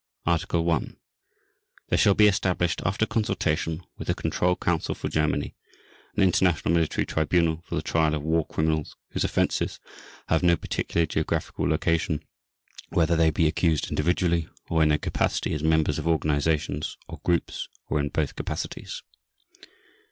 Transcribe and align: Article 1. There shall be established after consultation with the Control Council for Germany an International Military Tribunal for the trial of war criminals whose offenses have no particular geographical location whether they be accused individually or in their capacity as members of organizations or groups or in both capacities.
Article 0.25 0.63
1. 0.63 0.97
There 1.89 1.97
shall 1.99 2.15
be 2.15 2.25
established 2.25 2.81
after 2.83 3.05
consultation 3.05 3.85
with 3.99 4.07
the 4.07 4.15
Control 4.15 4.55
Council 4.55 4.95
for 4.95 5.09
Germany 5.09 5.55
an 6.15 6.23
International 6.23 6.73
Military 6.73 7.05
Tribunal 7.05 7.61
for 7.67 7.75
the 7.75 7.83
trial 7.83 8.15
of 8.15 8.23
war 8.23 8.43
criminals 8.47 8.95
whose 9.11 9.23
offenses 9.23 9.79
have 10.27 10.41
no 10.41 10.55
particular 10.55 11.05
geographical 11.05 11.69
location 11.69 12.25
whether 12.89 13.15
they 13.15 13.29
be 13.29 13.45
accused 13.45 13.91
individually 13.91 14.49
or 14.71 14.81
in 14.81 14.89
their 14.89 14.97
capacity 14.97 15.53
as 15.53 15.61
members 15.61 15.99
of 15.99 16.07
organizations 16.07 16.97
or 17.07 17.21
groups 17.23 17.67
or 17.87 17.99
in 17.99 18.09
both 18.09 18.35
capacities. 18.35 19.03